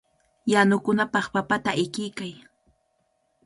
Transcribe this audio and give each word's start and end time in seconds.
Yanukunapaq 0.51 1.25
papata 1.33 1.71
ikiykay. 1.83 2.33